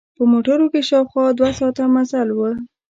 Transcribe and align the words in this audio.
په 0.17 0.23
موټر 0.31 0.59
کې 0.71 0.81
شاوخوا 0.89 1.25
دوه 1.37 1.51
ساعته 1.59 1.83
مزل 1.93 2.27
و. 2.33 2.39